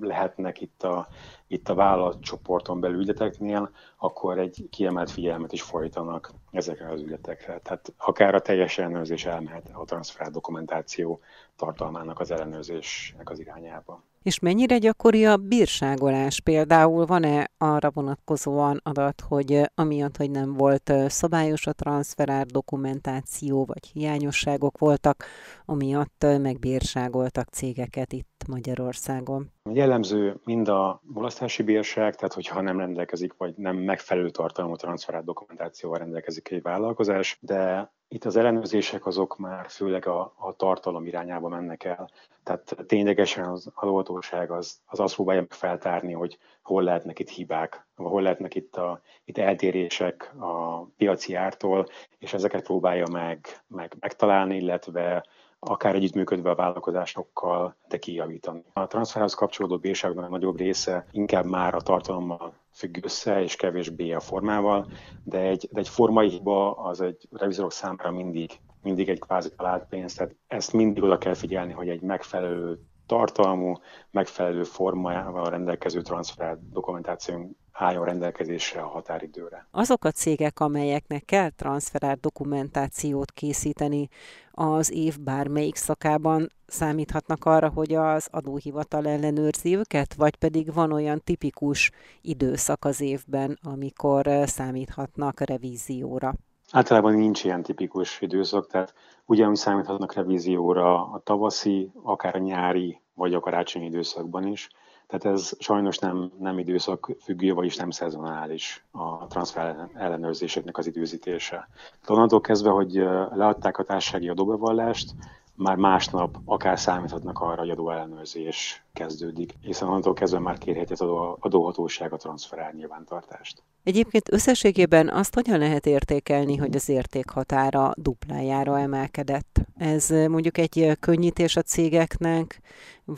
lehetnek 0.00 0.60
itt 0.60 0.82
a, 0.82 1.08
itt 1.46 1.68
a 1.68 1.74
vállalatcsoporton 1.74 2.80
belül 2.80 3.00
ügyleteknél, 3.00 3.70
akkor 3.96 4.38
egy 4.38 4.68
kiemelt 4.70 5.10
figyelmet 5.10 5.52
is 5.52 5.62
folytanak 5.62 6.30
ezekre 6.50 6.90
az 6.90 7.00
ügyletekre. 7.00 7.58
Tehát 7.58 7.92
akár 7.98 8.34
a 8.34 8.40
teljes 8.40 8.78
ellenőrzés 8.78 9.24
elmehet 9.24 9.70
a 9.72 9.84
transfer 9.84 10.30
dokumentáció 10.30 11.20
tartalmának 11.56 12.20
az 12.20 12.30
ellenőrzésnek 12.30 13.30
az 13.30 13.38
irányába. 13.38 14.02
És 14.22 14.38
mennyire 14.38 14.78
gyakori 14.78 15.26
a 15.26 15.36
bírságolás? 15.36 16.40
Például 16.40 17.06
van-e 17.06 17.50
arra 17.58 17.90
vonatkozóan 17.90 18.80
adat, 18.82 19.20
hogy 19.28 19.60
amiatt, 19.74 20.16
hogy 20.16 20.30
nem 20.30 20.52
volt 20.52 20.92
szabályos 21.06 21.66
a 21.66 21.72
transferár 21.72 22.46
dokumentáció, 22.46 23.64
vagy 23.64 23.86
hiányosságok 23.92 24.78
voltak, 24.78 25.24
amiatt 25.64 26.26
megbírságoltak 26.40 27.48
cégeket 27.48 28.12
itt 28.12 28.44
Magyarországon? 28.48 29.52
Jellemző 29.72 30.40
mind 30.44 30.68
a 30.68 31.00
mulasztási 31.02 31.62
bírság, 31.62 32.14
tehát 32.16 32.34
hogyha 32.34 32.60
nem 32.60 32.78
rendelkezik, 32.78 33.34
vagy 33.36 33.54
nem 33.56 33.76
megfelelő 33.76 34.30
tartalmú 34.30 34.76
transferált 34.76 35.24
dokumentációval 35.24 35.98
rendelkezik 35.98 36.50
egy 36.50 36.62
vállalkozás, 36.62 37.38
de 37.40 37.92
itt 38.08 38.24
az 38.24 38.36
ellenőrzések 38.36 39.06
azok 39.06 39.36
már 39.38 39.66
főleg 39.68 40.06
a, 40.06 40.34
a 40.36 40.52
tartalom 40.56 41.06
irányába 41.06 41.48
mennek 41.48 41.84
el. 41.84 42.10
Tehát 42.42 42.76
ténylegesen 42.86 43.44
az 43.44 43.70
adóhatóság 43.74 44.50
az, 44.50 44.80
az 44.86 45.00
azt 45.00 45.14
próbálja 45.14 45.46
feltárni, 45.48 46.12
hogy 46.12 46.38
hol 46.62 46.82
lehetnek 46.82 47.18
itt 47.18 47.28
hibák, 47.28 47.86
hol 47.96 48.22
lehetnek 48.22 48.54
itt, 48.54 48.76
a, 48.76 49.00
itt 49.24 49.38
eltérések 49.38 50.34
a 50.38 50.82
piaci 50.96 51.34
ártól, 51.34 51.86
és 52.18 52.32
ezeket 52.32 52.62
próbálja 52.62 53.06
meg, 53.10 53.62
meg 53.66 53.96
megtalálni, 54.00 54.56
illetve 54.56 55.26
akár 55.60 55.94
együttműködve 55.94 56.50
a 56.50 56.54
vállalkozásokkal, 56.54 57.76
de 57.88 57.98
kijavítani. 57.98 58.64
A 58.72 58.86
transferhez 58.86 59.34
kapcsolódó 59.34 59.78
bírságnak 59.78 60.24
a 60.24 60.28
nagyobb 60.28 60.58
része 60.58 61.06
inkább 61.10 61.44
már 61.44 61.74
a 61.74 61.80
tartalommal 61.80 62.54
függ 62.72 63.04
össze, 63.04 63.42
és 63.42 63.56
kevésbé 63.56 64.12
a 64.12 64.20
formával, 64.20 64.90
de 65.24 65.38
egy, 65.38 65.68
de 65.72 65.80
egy 65.80 65.88
formai 65.88 66.28
hiba 66.28 66.72
az 66.72 67.00
egy 67.00 67.28
revizorok 67.30 67.72
számára 67.72 68.10
mindig, 68.10 68.50
mindig 68.82 69.08
egy 69.08 69.20
kvázi 69.20 69.48
talált 69.56 69.88
pénz, 69.88 70.14
tehát 70.14 70.34
ezt 70.46 70.72
mindig 70.72 71.02
oda 71.02 71.18
kell 71.18 71.34
figyelni, 71.34 71.72
hogy 71.72 71.88
egy 71.88 72.00
megfelelő 72.00 72.78
tartalmú, 73.06 73.74
megfelelő 74.10 74.62
formával 74.62 75.50
rendelkező 75.50 76.02
transfer 76.02 76.58
dokumentációnk 76.72 77.56
álljon 77.78 78.04
rendelkezésre 78.04 78.80
a 78.80 78.88
határidőre. 78.88 79.66
Azok 79.70 80.04
a 80.04 80.10
cégek, 80.10 80.60
amelyeknek 80.60 81.24
kell 81.24 81.50
transferált 81.50 82.20
dokumentációt 82.20 83.30
készíteni 83.30 84.08
az 84.50 84.92
év 84.92 85.20
bármelyik 85.20 85.76
szakában, 85.76 86.48
számíthatnak 86.66 87.44
arra, 87.44 87.68
hogy 87.68 87.94
az 87.94 88.28
adóhivatal 88.30 89.06
ellenőrzi 89.06 89.76
őket, 89.76 90.14
vagy 90.14 90.36
pedig 90.36 90.74
van 90.74 90.92
olyan 90.92 91.20
tipikus 91.24 91.90
időszak 92.20 92.84
az 92.84 93.00
évben, 93.00 93.58
amikor 93.62 94.26
számíthatnak 94.44 95.40
revízióra? 95.40 96.34
Általában 96.70 97.14
nincs 97.14 97.44
ilyen 97.44 97.62
tipikus 97.62 98.20
időszak, 98.20 98.66
tehát 98.66 98.94
ugyanúgy 99.24 99.56
számíthatnak 99.56 100.14
revízióra 100.14 101.10
a 101.10 101.20
tavaszi, 101.24 101.90
akár 102.02 102.34
a 102.34 102.38
nyári 102.38 103.00
vagy 103.14 103.34
a 103.34 103.40
karácsonyi 103.40 103.86
időszakban 103.86 104.46
is. 104.46 104.68
Tehát 105.08 105.38
ez 105.38 105.52
sajnos 105.58 105.98
nem, 105.98 106.32
nem 106.38 106.58
időszak 106.58 107.10
függő, 107.22 107.54
vagyis 107.54 107.76
nem 107.76 107.90
szezonális 107.90 108.84
a 108.90 109.26
transfer 109.26 109.88
ellenőrzéseknek 109.94 110.78
az 110.78 110.86
időzítése. 110.86 111.68
Onnantól 112.06 112.40
kezdve, 112.40 112.70
hogy 112.70 112.92
leadták 113.30 113.78
a 113.78 113.82
társasági 113.82 114.28
adóbevallást, 114.28 115.14
már 115.54 115.76
másnap 115.76 116.36
akár 116.44 116.78
számíthatnak 116.78 117.40
arra, 117.40 117.60
hogy 117.60 117.70
adóellenőrzés 117.70 118.84
kezdődik, 118.92 119.54
hiszen 119.60 119.88
onnantól 119.88 120.12
kezdve 120.12 120.38
már 120.38 120.58
kérheti 120.58 120.92
az 120.92 121.00
adó, 121.00 121.36
adóhatóság 121.40 122.12
a 122.12 122.16
transferár 122.16 122.74
nyilvántartást. 122.74 123.62
Egyébként 123.82 124.32
összességében 124.32 125.08
azt 125.08 125.34
hogyan 125.34 125.58
lehet 125.58 125.86
értékelni, 125.86 126.56
hogy 126.56 126.74
az 126.74 126.88
értékhatára 126.88 127.92
duplájára 127.96 128.78
emelkedett? 128.78 129.60
Ez 129.76 130.08
mondjuk 130.08 130.58
egy 130.58 130.96
könnyítés 131.00 131.56
a 131.56 131.62
cégeknek, 131.62 132.60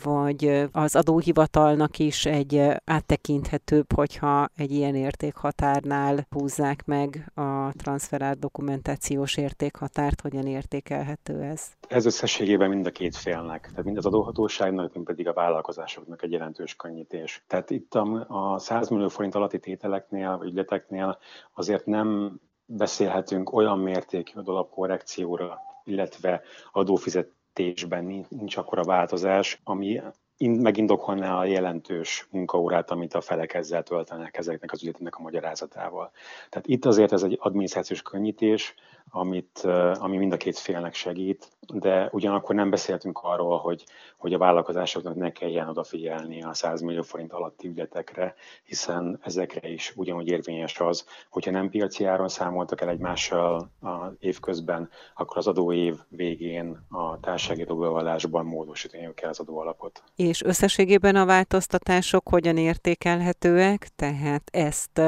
vagy 0.03 0.69
az 0.71 0.95
adóhivatalnak 0.95 1.99
is 1.99 2.25
egy 2.25 2.61
áttekinthetőbb, 2.85 3.93
hogyha 3.93 4.49
egy 4.55 4.71
ilyen 4.71 4.95
értékhatárnál 4.95 6.27
húzzák 6.29 6.85
meg 6.85 7.31
a 7.35 7.71
transferár 7.77 8.37
dokumentációs 8.37 9.37
értékhatárt, 9.37 10.21
hogyan 10.21 10.47
értékelhető 10.47 11.41
ez? 11.41 11.71
Ez 11.87 12.05
összességében 12.05 12.69
mind 12.69 12.85
a 12.85 12.91
két 12.91 13.15
félnek, 13.15 13.67
tehát 13.69 13.85
mind 13.85 13.97
az 13.97 14.05
adóhatóságnak, 14.05 14.93
mind 14.93 15.05
pedig 15.05 15.27
a 15.27 15.33
vállalkozásoknak 15.33 16.23
egy 16.23 16.31
jelentős 16.31 16.75
könnyítés. 16.75 17.43
Tehát 17.47 17.69
itt 17.69 17.93
a, 17.95 18.25
a 18.27 18.59
100 18.59 18.89
millió 18.89 19.07
forint 19.07 19.35
alatti 19.35 19.59
tételeknél, 19.59 20.41
ügyleteknél 20.51 21.17
azért 21.53 21.85
nem 21.85 22.39
beszélhetünk 22.65 23.53
olyan 23.53 23.79
mértékű 23.79 24.39
adalapkorrekcióra, 24.39 25.59
illetve 25.83 26.41
adófizetésben 26.71 28.25
nincs 28.29 28.57
akkora 28.57 28.83
változás, 28.83 29.61
ami 29.63 30.01
megindokolná 30.47 31.37
a 31.37 31.45
jelentős 31.45 32.27
munkaórát, 32.31 32.91
amit 32.91 33.13
a 33.13 33.21
felek 33.21 33.53
ezzel 33.53 33.83
töltenek 33.83 34.37
ezeknek 34.37 34.71
az 34.71 34.81
ügyleteknek 34.81 35.15
a 35.15 35.21
magyarázatával. 35.21 36.11
Tehát 36.49 36.67
itt 36.67 36.85
azért 36.85 37.11
ez 37.11 37.23
egy 37.23 37.37
adminisztrációs 37.41 38.01
könnyítés, 38.01 38.75
amit, 39.11 39.59
ami 39.93 40.17
mind 40.17 40.33
a 40.33 40.37
két 40.37 40.57
félnek 40.57 40.93
segít, 40.93 41.49
de 41.73 42.09
ugyanakkor 42.11 42.55
nem 42.55 42.69
beszéltünk 42.69 43.19
arról, 43.23 43.57
hogy, 43.57 43.83
hogy 44.17 44.33
a 44.33 44.37
vállalkozásoknak 44.37 45.15
ne 45.15 45.31
kelljen 45.31 45.67
odafigyelni 45.69 46.43
a 46.43 46.53
100 46.53 46.81
millió 46.81 47.01
forint 47.01 47.33
alatti 47.33 47.67
ügyletekre, 47.67 48.35
hiszen 48.63 49.19
ezekre 49.21 49.69
is 49.69 49.93
ugyanúgy 49.95 50.27
érvényes 50.27 50.79
az, 50.79 51.05
hogyha 51.29 51.51
nem 51.51 51.69
piaci 51.69 52.05
áron 52.05 52.27
számoltak 52.27 52.81
el 52.81 52.89
egymással 52.89 53.71
az 53.79 54.11
évközben, 54.19 54.89
akkor 55.15 55.37
az 55.37 55.47
adóév 55.47 55.95
végén 56.07 56.85
a 56.89 57.19
társasági 57.19 57.61
adóbevallásban 57.61 58.45
módosítani 58.45 59.13
kell 59.13 59.29
az 59.29 59.39
adóalapot. 59.39 60.03
És 60.15 60.43
összességében 60.43 61.15
a 61.15 61.25
változtatások 61.25 62.29
hogyan 62.29 62.57
értékelhetőek? 62.57 63.87
Tehát 63.95 64.49
ezt 64.51 65.01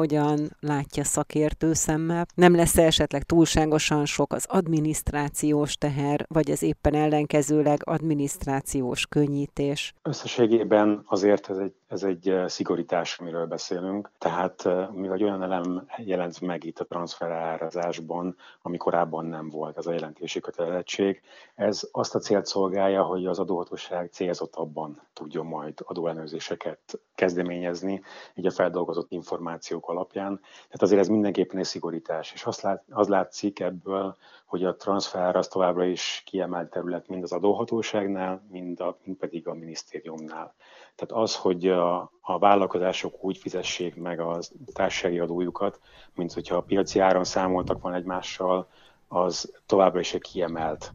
hogyan 0.00 0.56
látja 0.60 1.04
szakértő 1.04 1.72
szemmel? 1.72 2.26
Nem 2.34 2.54
lesz 2.54 2.76
esetleg 2.76 3.22
túlságosan 3.22 4.04
sok 4.04 4.32
az 4.32 4.44
adminisztrációs 4.48 5.74
teher, 5.74 6.24
vagy 6.28 6.50
ez 6.50 6.62
éppen 6.62 6.94
ellenkezőleg 6.94 7.78
adminisztrációs 7.84 9.06
könnyítés? 9.06 9.94
Összességében 10.02 11.02
azért 11.06 11.50
ez 11.50 11.56
egy, 11.56 11.74
ez 11.90 12.02
egy 12.02 12.28
eh, 12.28 12.48
szigorítás, 12.48 13.18
amiről 13.18 13.46
beszélünk. 13.46 14.10
Tehát 14.18 14.66
eh, 14.66 14.88
mivel 14.90 15.22
olyan 15.22 15.42
elem 15.42 15.86
jelent 15.96 16.40
meg 16.40 16.64
itt 16.64 16.78
a 16.78 16.84
transferárazásban, 16.84 18.36
ami 18.62 18.76
korábban 18.76 19.26
nem 19.26 19.48
volt, 19.48 19.76
ez 19.76 19.86
a 19.86 19.92
jelentési 19.92 20.40
kötelezettség, 20.40 21.22
ez 21.54 21.88
azt 21.92 22.14
a 22.14 22.18
célt 22.18 22.46
szolgálja, 22.46 23.02
hogy 23.02 23.26
az 23.26 23.38
adóhatóság 23.38 24.10
célzottabban 24.12 25.02
tudjon 25.12 25.46
majd 25.46 25.78
adóellenőrzéseket 25.84 27.00
kezdeményezni, 27.14 28.02
így 28.34 28.46
a 28.46 28.50
feldolgozott 28.50 29.10
információk 29.10 29.88
alapján. 29.88 30.40
Tehát 30.40 30.82
azért 30.82 31.00
ez 31.00 31.08
mindenképpen 31.08 31.58
egy 31.58 31.64
szigorítás. 31.64 32.32
És 32.32 32.44
azt 32.44 32.60
lát, 32.60 32.84
az 32.90 33.08
látszik 33.08 33.60
ebből, 33.60 34.16
hogy 34.46 34.64
a 34.64 34.76
transfer 34.76 35.36
az 35.36 35.48
továbbra 35.48 35.84
is 35.84 36.22
kiemelt 36.26 36.70
terület 36.70 37.08
mind 37.08 37.22
az 37.22 37.32
adóhatóságnál, 37.32 38.46
mind, 38.50 38.80
a, 38.80 38.98
mind 39.04 39.16
pedig 39.16 39.48
a 39.48 39.54
minisztériumnál. 39.54 40.54
Tehát 40.94 41.22
az, 41.22 41.36
hogy 41.36 41.68
a, 41.68 42.12
a 42.20 42.38
vállalkozások 42.38 43.24
úgy 43.24 43.38
fizessék 43.38 43.96
meg 43.96 44.20
a 44.20 44.38
társasági 44.72 45.18
adójukat, 45.18 45.80
mint 46.14 46.32
hogyha 46.32 46.56
a 46.56 46.62
piaci 46.62 46.98
áron 46.98 47.24
számoltak 47.24 47.82
van 47.82 47.94
egymással, 47.94 48.68
az 49.08 49.52
továbbra 49.66 50.00
is 50.00 50.14
egy 50.14 50.20
kiemelt 50.20 50.92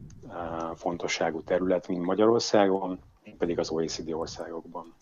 fontosságú 0.74 1.42
terület, 1.42 1.88
mind 1.88 2.04
Magyarországon, 2.04 2.98
pedig 3.38 3.58
az 3.58 3.70
OECD 3.70 4.12
országokban. 4.12 4.94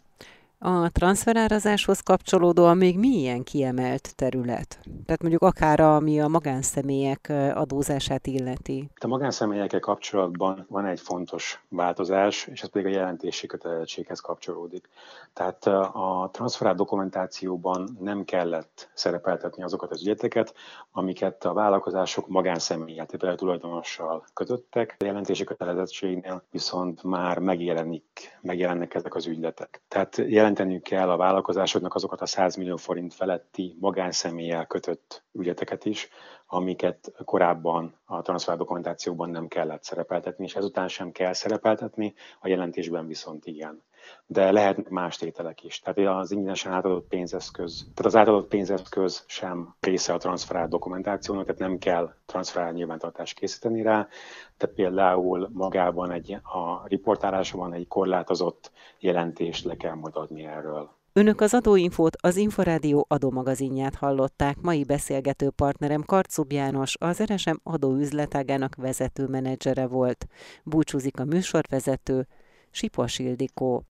A 0.66 0.90
transferárazáshoz 0.90 2.00
kapcsolódóan 2.00 2.76
még 2.76 2.98
milyen 2.98 3.42
kiemelt 3.42 4.16
terület? 4.16 4.78
Tehát 5.06 5.20
mondjuk 5.20 5.42
akár 5.42 5.80
ami 5.80 6.20
a 6.20 6.28
magánszemélyek 6.28 7.32
adózását 7.54 8.26
illeti. 8.26 8.88
A 9.00 9.06
magánszemélyekkel 9.06 9.80
kapcsolatban 9.80 10.66
van 10.68 10.86
egy 10.86 11.00
fontos 11.00 11.64
változás, 11.68 12.46
és 12.46 12.62
ez 12.62 12.68
pedig 12.68 12.86
a 12.86 12.96
jelentési 12.96 13.46
kötelezettséghez 13.46 14.20
kapcsolódik. 14.20 14.88
Tehát 15.32 15.66
a 15.66 16.28
transferát 16.32 16.76
dokumentációban 16.76 17.96
nem 18.00 18.24
kellett 18.24 18.90
szerepeltetni 18.94 19.62
azokat 19.62 19.90
az 19.90 20.02
ügyeteket, 20.02 20.54
amiket 20.92 21.44
a 21.44 21.52
vállalkozások 21.52 22.28
magánszemélyet, 22.28 23.16
tehát 23.16 23.36
tulajdonossal 23.36 24.24
kötöttek. 24.34 24.96
A 24.98 25.04
jelentési 25.04 25.44
kötelezettségnél 25.44 26.42
viszont 26.50 27.02
már 27.02 27.38
megjelenik, 27.38 28.38
megjelennek 28.40 28.94
ezek 28.94 29.14
az 29.14 29.26
ügyletek. 29.26 29.82
Tehát 29.88 30.16
jelenteniük 30.58 30.82
kell 30.82 31.10
a 31.10 31.16
vállalkozásoknak 31.16 31.94
azokat 31.94 32.20
a 32.20 32.26
100 32.26 32.56
millió 32.56 32.76
forint 32.76 33.14
feletti 33.14 33.76
magánszemélyel 33.80 34.66
kötött 34.66 35.24
ügyleteket 35.32 35.84
is, 35.84 36.08
amiket 36.46 37.12
korábban 37.24 38.00
a 38.04 38.22
transfer 38.22 38.56
dokumentációban 38.56 39.30
nem 39.30 39.46
kellett 39.48 39.82
szerepeltetni, 39.82 40.44
és 40.44 40.54
ezután 40.54 40.88
sem 40.88 41.12
kell 41.12 41.32
szerepeltetni, 41.32 42.14
a 42.40 42.48
jelentésben 42.48 43.06
viszont 43.06 43.46
igen. 43.46 43.82
De 44.26 44.52
lehetnek 44.52 44.88
más 44.88 45.16
tételek 45.16 45.64
is. 45.64 45.80
Tehát 45.80 46.22
az 46.22 46.30
ingyenesen 46.30 46.72
átadott 46.72 47.08
pénzeszköz, 47.08 47.80
tehát 47.94 48.04
az 48.04 48.16
átadott 48.16 48.48
pénzeszköz 48.48 49.24
sem 49.26 49.74
része 49.80 50.12
a 50.12 50.18
transferált 50.18 50.70
dokumentációnak, 50.70 51.44
tehát 51.44 51.60
nem 51.60 51.78
kell 51.78 52.14
transferált 52.26 52.74
nyilvántartást 52.74 53.38
készíteni 53.38 53.82
rá. 53.82 54.08
Tehát 54.56 54.74
például 54.74 55.50
magában 55.52 56.10
egy, 56.10 56.32
a 56.32 56.86
riportálásban 56.86 57.72
egy 57.72 57.88
korlátozott 57.88 58.70
jelentést 58.98 59.64
le 59.64 59.76
kell 59.76 59.94
majd 59.94 60.16
adni 60.16 60.44
erről. 60.44 60.90
Önök 61.16 61.40
az 61.40 61.54
adóinfót 61.54 62.16
az 62.20 62.36
Inforádió 62.36 63.06
adómagazinját 63.08 63.94
hallották. 63.94 64.56
Mai 64.60 64.84
beszélgető 64.84 65.50
partnerem 65.50 66.02
Karcub 66.02 66.52
János, 66.52 66.96
az 67.00 67.22
RSM 67.22 67.54
adóüzletágának 67.62 68.74
vezető 68.74 69.26
menedzsere 69.26 69.86
volt. 69.86 70.26
Búcsúzik 70.64 71.20
a 71.20 71.24
műsorvezető, 71.24 72.26
Sipos 72.70 73.18
Ildikó. 73.18 73.84